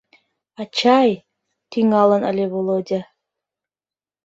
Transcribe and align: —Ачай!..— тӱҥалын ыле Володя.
—Ачай!..— 0.61 1.11
тӱҥалын 1.71 2.21
ыле 2.31 2.45
Володя. 2.53 3.01